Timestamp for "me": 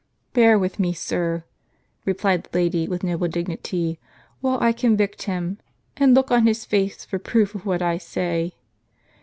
0.79-0.93